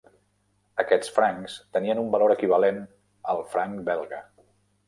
[0.83, 2.81] Aquests francs tenien un valor equivalent
[3.35, 4.25] al franc belga.